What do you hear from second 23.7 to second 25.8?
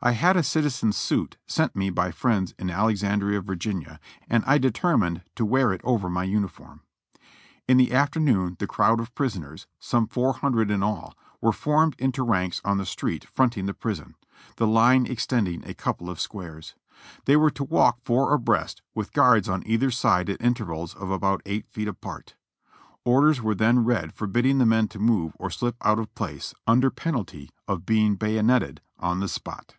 read forbidding the men to move or slip